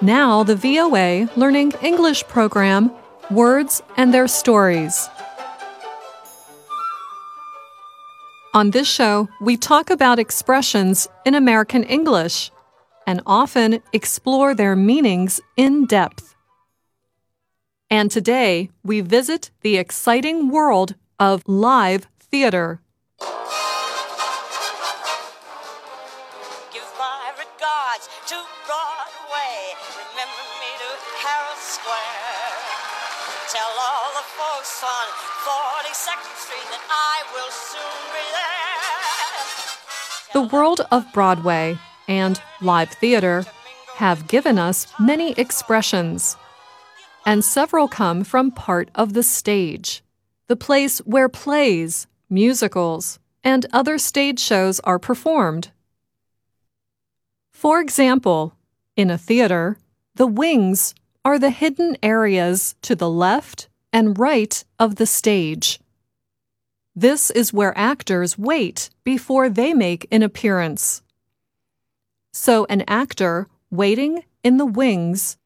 Now, 0.00 0.42
the 0.42 0.56
VOA 0.56 1.28
Learning 1.36 1.72
English 1.82 2.22
program 2.28 2.90
Words 3.30 3.82
and 3.96 4.14
Their 4.14 4.26
Stories. 4.26 5.08
On 8.54 8.70
this 8.70 8.88
show, 8.88 9.28
we 9.40 9.56
talk 9.56 9.90
about 9.90 10.18
expressions 10.18 11.08
in 11.26 11.34
American 11.34 11.84
English 11.84 12.50
and 13.06 13.20
often 13.26 13.82
explore 13.92 14.54
their 14.54 14.74
meanings 14.74 15.40
in 15.56 15.84
depth. 15.84 16.34
And 17.90 18.10
today, 18.10 18.70
we 18.82 19.00
visit 19.00 19.50
the 19.60 19.76
exciting 19.76 20.48
world 20.48 20.94
of 21.18 21.42
live 21.46 22.06
theater. 22.30 22.80
Give 26.72 26.90
my 26.98 27.32
regards 27.36 28.08
to 28.28 28.36
Broadway. 28.66 29.74
Remember 29.96 30.44
me 30.60 30.70
to 30.82 30.90
Herald 31.24 31.58
Square. 31.58 32.52
Tell 33.48 33.72
all 33.80 34.12
the 34.12 34.26
folks 34.36 34.84
on 34.84 35.06
42nd 35.48 36.36
Street 36.36 36.68
that 36.70 36.84
I 36.90 37.24
will 37.32 37.50
soon 37.50 37.96
be 38.12 38.24
there. 38.36 38.58
The 40.34 40.48
world 40.54 40.80
of 40.92 41.10
Broadway 41.14 41.78
and 42.06 42.40
live 42.60 42.90
theater 42.90 43.44
have 43.96 44.28
given 44.28 44.58
us 44.58 44.86
many 45.00 45.32
expressions, 45.32 46.36
and 47.26 47.42
several 47.44 47.88
come 47.88 48.22
from 48.22 48.50
part 48.50 48.90
of 48.94 49.12
the 49.14 49.22
stage, 49.22 50.02
the 50.46 50.56
place 50.56 50.98
where 50.98 51.28
plays, 51.28 52.06
musicals, 52.28 53.18
and 53.42 53.66
other 53.72 53.98
stage 53.98 54.40
shows 54.40 54.80
are 54.80 54.98
performed. 54.98 55.70
For 57.50 57.80
example, 57.80 58.54
in 58.96 59.10
a 59.10 59.18
theater, 59.18 59.78
the 60.14 60.26
wings 60.26 60.94
are 61.24 61.38
the 61.38 61.50
hidden 61.50 61.96
areas 62.02 62.74
to 62.82 62.94
the 62.94 63.10
left 63.10 63.68
and 63.92 64.18
right 64.18 64.64
of 64.78 64.96
the 64.96 65.06
stage. 65.06 65.80
This 66.94 67.30
is 67.30 67.52
where 67.52 67.76
actors 67.78 68.36
wait 68.36 68.90
before 69.04 69.48
they 69.48 69.72
make 69.72 70.08
an 70.10 70.22
appearance. 70.22 71.02
So, 72.32 72.66
an 72.68 72.82
actor 72.88 73.46
waiting 73.70 74.24
in 74.42 74.56
the 74.56 74.66
wings 74.66 75.36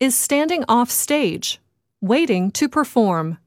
is 0.00 0.14
standing 0.14 0.64
off 0.68 0.90
stage, 0.90 1.60
waiting 2.00 2.50
to 2.52 2.68
perform. 2.68 3.38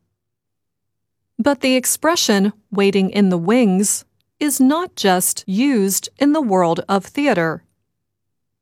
But 1.38 1.61
the 1.61 1.75
expression 1.75 2.53
waiting 2.72 3.09
in 3.09 3.30
the 3.30 3.38
wings 3.38 4.05
is 4.39 4.59
not 4.59 4.95
just 4.95 5.44
used 5.47 6.09
in 6.17 6.33
the 6.33 6.42
world 6.42 6.81
of 6.88 7.05
theater. 7.05 7.64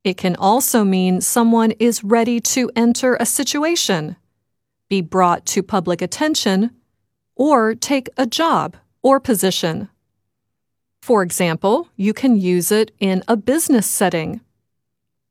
It 0.04 0.18
can 0.18 0.36
also 0.36 0.84
mean 0.84 1.22
someone 1.22 1.72
is 1.72 2.04
ready 2.04 2.40
to 2.42 2.70
enter 2.76 3.16
a 3.16 3.26
situation, 3.26 4.16
be 4.90 5.02
brought 5.02 5.46
to 5.48 5.64
public 5.64 6.02
attention, 6.02 6.72
or 7.36 7.74
take 7.74 8.10
a 8.18 8.26
job 8.26 8.76
or 9.02 9.20
position. 9.20 9.90
For 11.02 11.24
example, 11.24 11.90
you 11.96 12.14
can 12.14 12.40
use 12.40 12.72
it 12.72 12.92
in 13.00 13.24
a 13.28 13.36
business 13.36 13.88
setting. 13.88 14.42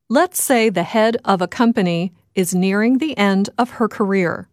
Let's 0.09 0.43
say 0.43 0.69
the 0.69 0.83
head 0.83 1.17
of 1.25 1.41
a 1.41 1.49
company 1.49 2.13
is 2.35 2.55
nearing 2.55 2.99
the 2.99 3.17
end 3.17 3.51
of 3.57 3.71
her 3.71 3.89
career. 3.89 4.49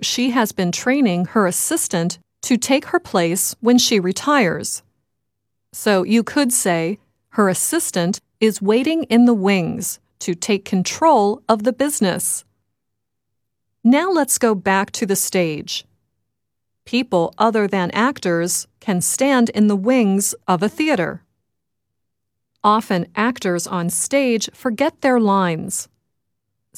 She 0.00 0.30
has 0.30 0.52
been 0.52 0.72
training 0.72 1.26
her 1.26 1.46
assistant 1.46 2.18
to 2.42 2.56
take 2.56 2.86
her 2.86 3.00
place 3.00 3.54
when 3.60 3.78
she 3.78 3.98
retires. 3.98 4.82
So 5.72 6.02
you 6.02 6.22
could 6.22 6.52
say 6.52 6.98
her 7.30 7.48
assistant 7.48 8.20
is 8.40 8.62
waiting 8.62 9.04
in 9.04 9.24
the 9.24 9.34
wings 9.34 9.98
to 10.20 10.34
take 10.34 10.64
control 10.64 11.42
of 11.48 11.64
the 11.64 11.72
business. 11.72 12.44
Now 13.84 14.10
let's 14.10 14.38
go 14.38 14.54
back 14.54 14.90
to 14.92 15.06
the 15.06 15.16
stage. 15.16 15.84
People 16.84 17.34
other 17.38 17.66
than 17.66 17.90
actors 17.90 18.66
can 18.80 19.00
stand 19.00 19.50
in 19.50 19.66
the 19.66 19.76
wings 19.76 20.34
of 20.46 20.62
a 20.62 20.68
theater. 20.68 21.22
Often, 22.62 23.06
actors 23.14 23.66
on 23.66 23.90
stage 23.90 24.48
forget 24.52 25.00
their 25.00 25.20
lines. 25.20 25.88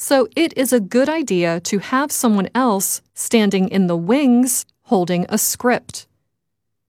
So, 0.01 0.29
it 0.33 0.57
is 0.57 0.71
a 0.71 0.79
good 0.79 1.09
idea 1.09 1.59
to 1.59 1.79
have 1.79 2.09
someone 2.09 2.47
else 2.55 3.01
standing 3.13 3.67
in 3.67 3.87
the 3.87 3.97
wings 3.97 4.65
holding 4.83 5.25
a 5.27 5.37
script. 5.37 6.07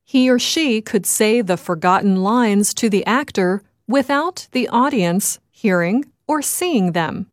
He 0.04 0.30
or 0.30 0.38
she 0.38 0.80
could 0.80 1.04
say 1.04 1.42
the 1.42 1.56
forgotten 1.56 2.22
lines 2.22 2.72
to 2.74 2.88
the 2.88 3.04
actor 3.06 3.62
without 3.88 4.46
the 4.52 4.68
audience 4.68 5.40
hearing 5.50 6.04
or 6.28 6.40
seeing 6.40 6.92
them. 6.92 7.26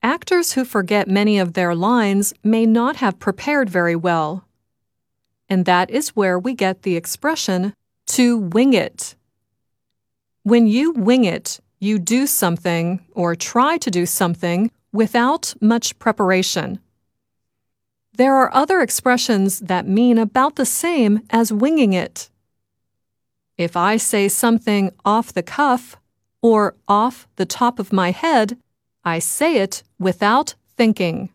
Actors 0.00 0.52
who 0.52 0.64
forget 0.64 1.08
many 1.08 1.40
of 1.40 1.54
their 1.54 1.74
lines 1.74 2.32
may 2.44 2.64
not 2.64 2.94
have 2.96 3.18
prepared 3.18 3.68
very 3.68 3.96
well. 3.96 4.46
And 5.48 5.64
that 5.64 5.90
is 5.90 6.10
where 6.10 6.38
we 6.38 6.54
get 6.54 6.82
the 6.82 6.94
expression 6.94 7.74
to 8.14 8.38
wing 8.38 8.74
it. 8.74 9.16
When 10.44 10.68
you 10.68 10.92
wing 10.92 11.24
it, 11.24 11.58
you 11.78 11.98
do 11.98 12.26
something 12.26 13.04
or 13.12 13.34
try 13.34 13.78
to 13.78 13.90
do 13.90 14.06
something 14.06 14.70
without 14.92 15.54
much 15.60 15.98
preparation. 15.98 16.80
There 18.14 18.34
are 18.34 18.54
other 18.54 18.80
expressions 18.80 19.60
that 19.60 19.86
mean 19.86 20.16
about 20.16 20.56
the 20.56 20.64
same 20.64 21.20
as 21.28 21.52
winging 21.52 21.92
it. 21.92 22.30
If 23.58 23.76
I 23.76 23.98
say 23.98 24.28
something 24.28 24.90
off 25.04 25.34
the 25.34 25.42
cuff 25.42 25.96
or 26.40 26.76
off 26.88 27.28
the 27.36 27.44
top 27.44 27.78
of 27.78 27.92
my 27.92 28.10
head, 28.10 28.56
I 29.04 29.18
say 29.18 29.58
it 29.58 29.82
without 29.98 30.54
thinking. 30.76 31.28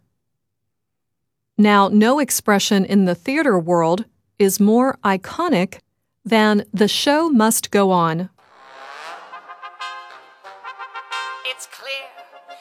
Now, 1.57 1.87
no 1.89 2.17
expression 2.17 2.83
in 2.83 3.05
the 3.05 3.13
theater 3.13 3.59
world 3.59 4.05
is 4.39 4.59
more 4.59 4.97
iconic 5.03 5.79
than 6.25 6.65
the 6.73 6.87
show 6.87 7.29
must 7.29 7.69
go 7.69 7.91
on. 7.91 8.30
It's 11.61 11.69
clear 11.77 12.09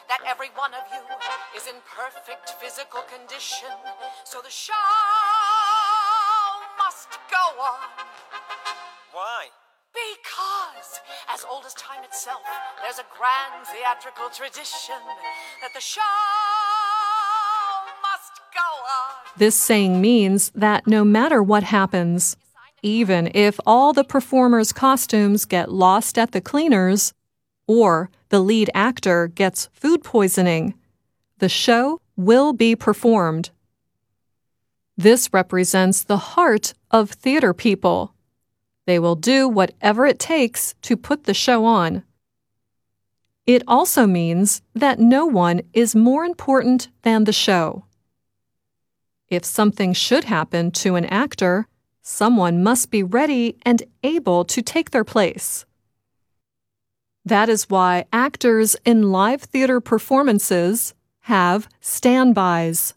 that 0.09 0.21
every 0.29 0.49
one 0.57 0.75
of 0.75 0.85
you 0.93 1.01
is 1.57 1.67
in 1.67 1.77
perfect 1.89 2.51
physical 2.61 3.01
condition, 3.09 3.73
so 4.25 4.43
the 4.45 4.51
show 4.51 4.75
must 6.77 7.09
go 7.31 7.63
on. 7.63 7.89
Why? 9.11 9.47
Because, 9.95 11.01
as 11.33 11.47
old 11.51 11.65
as 11.65 11.73
time 11.73 12.05
itself, 12.05 12.43
there's 12.83 12.99
a 12.99 13.07
grand 13.17 13.67
theatrical 13.69 14.29
tradition 14.29 15.01
that 15.63 15.73
the 15.75 15.81
show 15.81 16.03
must 18.03 18.43
go 18.53 18.61
on. 18.61 19.15
This 19.39 19.55
saying 19.55 20.03
means 20.03 20.51
that 20.51 20.87
no 20.87 21.05
matter 21.05 21.43
what 21.43 21.63
happens, 21.63 22.37
even 22.83 23.31
if 23.35 23.59
all 23.65 23.95
the 23.95 24.05
performers' 24.05 24.75
costumes 24.75 25.47
get 25.47 25.73
lost 25.73 26.19
at 26.19 26.33
the 26.33 26.43
cleaners, 26.43 27.15
or 27.67 28.11
the 28.31 28.41
lead 28.41 28.71
actor 28.75 29.29
gets 29.29 29.69
food 29.73 30.03
poisoning, 30.03 30.75
the 31.39 31.49
show 31.49 32.01
will 32.17 32.53
be 32.53 32.75
performed. 32.75 33.51
This 34.97 35.33
represents 35.33 36.03
the 36.03 36.19
heart 36.19 36.75
of 36.91 37.11
theater 37.11 37.53
people. 37.53 38.15
They 38.87 38.99
will 38.99 39.17
do 39.17 39.49
whatever 39.49 40.07
it 40.07 40.19
takes 40.19 40.75
to 40.83 40.97
put 40.97 41.25
the 41.25 41.35
show 41.35 41.65
on. 41.65 42.03
It 43.47 43.63
also 43.67 44.07
means 44.07 44.63
that 44.75 44.99
no 44.99 45.27
one 45.27 45.63
is 45.73 45.97
more 45.97 46.25
important 46.25 46.89
than 47.03 47.25
the 47.25 47.33
show. 47.33 47.87
If 49.29 49.45
something 49.45 49.93
should 49.93 50.25
happen 50.25 50.71
to 50.73 50.97
an 50.97 51.07
actor, 51.07 51.67
someone 52.03 52.63
must 52.63 52.91
be 52.91 53.03
ready 53.03 53.57
and 53.63 53.83
able 54.03 54.45
to 54.45 54.63
take 54.63 54.91
their 54.91 55.05
place. 55.05 55.65
That 57.31 57.49
is 57.49 57.71
why 57.71 58.07
actors 58.13 58.75
in 58.85 59.13
live 59.13 59.43
theater 59.43 59.81
performances 59.81 60.95
have 61.21 61.69
standbys. 61.81 62.95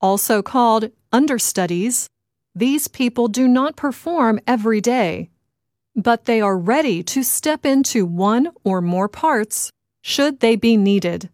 Also 0.00 0.42
called 0.42 0.90
understudies, 1.12 2.08
these 2.52 2.88
people 2.88 3.28
do 3.28 3.46
not 3.46 3.76
perform 3.76 4.40
every 4.44 4.80
day, 4.80 5.30
but 5.94 6.24
they 6.24 6.40
are 6.40 6.58
ready 6.58 7.04
to 7.04 7.22
step 7.22 7.64
into 7.64 8.04
one 8.04 8.50
or 8.64 8.80
more 8.80 9.06
parts 9.06 9.70
should 10.00 10.40
they 10.40 10.56
be 10.56 10.76
needed. 10.76 11.30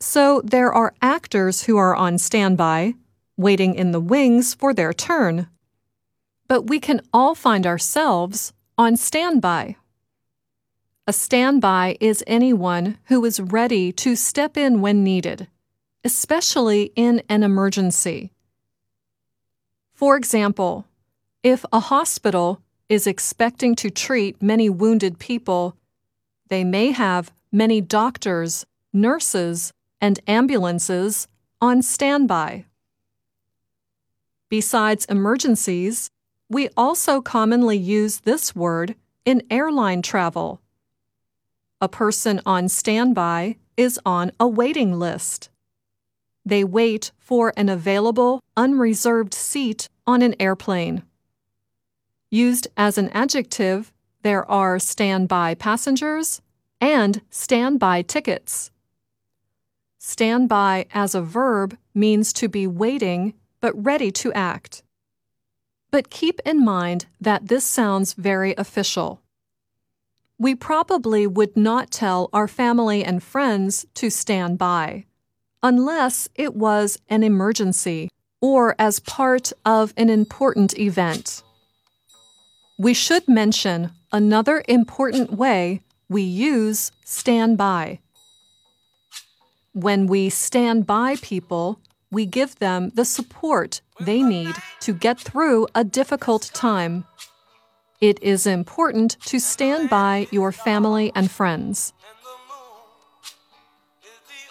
So 0.00 0.42
there 0.44 0.72
are 0.72 0.94
actors 1.00 1.62
who 1.62 1.76
are 1.76 1.94
on 1.94 2.18
standby, 2.18 2.94
waiting 3.36 3.76
in 3.76 3.92
the 3.92 4.00
wings 4.00 4.54
for 4.54 4.74
their 4.74 4.92
turn. 4.92 5.46
But 6.48 6.66
we 6.66 6.80
can 6.80 7.02
all 7.12 7.36
find 7.36 7.68
ourselves 7.68 8.52
on 8.76 8.96
standby. 8.96 9.76
A 11.06 11.12
standby 11.12 11.96
is 12.00 12.22
anyone 12.26 12.98
who 13.06 13.24
is 13.24 13.40
ready 13.40 13.90
to 13.92 14.14
step 14.14 14.56
in 14.56 14.80
when 14.80 15.02
needed, 15.02 15.48
especially 16.04 16.92
in 16.94 17.22
an 17.28 17.42
emergency. 17.42 18.32
For 19.94 20.16
example, 20.16 20.86
if 21.42 21.64
a 21.72 21.80
hospital 21.80 22.60
is 22.88 23.06
expecting 23.06 23.74
to 23.76 23.90
treat 23.90 24.40
many 24.42 24.68
wounded 24.68 25.18
people, 25.18 25.76
they 26.48 26.64
may 26.64 26.90
have 26.92 27.32
many 27.50 27.80
doctors, 27.80 28.66
nurses, 28.92 29.72
and 30.00 30.20
ambulances 30.26 31.28
on 31.60 31.82
standby. 31.82 32.64
Besides 34.48 35.04
emergencies, 35.06 36.10
we 36.48 36.68
also 36.76 37.20
commonly 37.20 37.78
use 37.78 38.20
this 38.20 38.54
word 38.54 38.96
in 39.24 39.42
airline 39.50 40.02
travel. 40.02 40.60
A 41.82 41.88
person 41.88 42.42
on 42.44 42.68
standby 42.68 43.56
is 43.76 43.98
on 44.04 44.32
a 44.38 44.46
waiting 44.46 44.98
list. 44.98 45.48
They 46.44 46.62
wait 46.62 47.10
for 47.18 47.54
an 47.56 47.70
available, 47.70 48.40
unreserved 48.54 49.32
seat 49.32 49.88
on 50.06 50.20
an 50.20 50.34
airplane. 50.38 51.04
Used 52.30 52.68
as 52.76 52.98
an 52.98 53.08
adjective, 53.10 53.92
there 54.22 54.48
are 54.50 54.78
standby 54.78 55.54
passengers 55.54 56.42
and 56.82 57.22
standby 57.30 58.02
tickets. 58.02 58.70
Standby 59.98 60.86
as 60.92 61.14
a 61.14 61.22
verb 61.22 61.78
means 61.94 62.32
to 62.34 62.48
be 62.48 62.66
waiting 62.66 63.32
but 63.60 63.84
ready 63.84 64.10
to 64.10 64.32
act. 64.34 64.82
But 65.90 66.10
keep 66.10 66.40
in 66.44 66.64
mind 66.64 67.06
that 67.20 67.48
this 67.48 67.64
sounds 67.64 68.12
very 68.12 68.54
official. 68.56 69.19
We 70.40 70.54
probably 70.54 71.26
would 71.26 71.54
not 71.54 71.90
tell 71.90 72.30
our 72.32 72.48
family 72.48 73.04
and 73.04 73.22
friends 73.22 73.84
to 73.96 74.08
stand 74.08 74.56
by 74.56 75.04
unless 75.62 76.30
it 76.34 76.54
was 76.54 76.98
an 77.10 77.22
emergency 77.22 78.08
or 78.40 78.74
as 78.78 79.00
part 79.00 79.52
of 79.66 79.92
an 79.98 80.08
important 80.08 80.78
event. 80.78 81.42
We 82.78 82.94
should 82.94 83.28
mention 83.28 83.90
another 84.12 84.64
important 84.66 85.34
way 85.34 85.82
we 86.08 86.22
use 86.22 86.90
stand 87.04 87.58
by. 87.58 87.98
When 89.74 90.06
we 90.06 90.30
stand 90.30 90.86
by 90.86 91.16
people, 91.16 91.80
we 92.10 92.24
give 92.24 92.58
them 92.60 92.92
the 92.94 93.04
support 93.04 93.82
they 94.00 94.22
need 94.22 94.54
to 94.80 94.94
get 94.94 95.20
through 95.20 95.68
a 95.74 95.84
difficult 95.84 96.50
time. 96.54 97.04
It 98.00 98.22
is 98.22 98.46
important 98.46 99.18
to 99.26 99.38
stand 99.38 99.90
by 99.90 100.26
your 100.30 100.52
family 100.52 101.12
and 101.14 101.30
friends. 101.30 101.92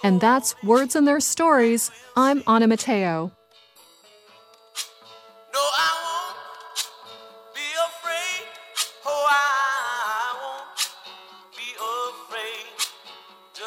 And 0.03 0.21
that's 0.21 0.53
Words 0.61 0.95
and 0.95 1.07
Their 1.07 1.19
Stories. 1.19 1.89
I'm 2.15 2.43
Anna 2.47 2.67
Matteo. 2.67 3.31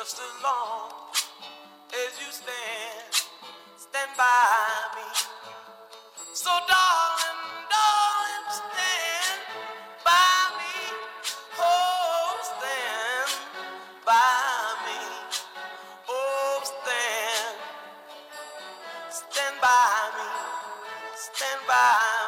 just 0.04 0.18
as 0.18 0.42
stand, 21.66 22.21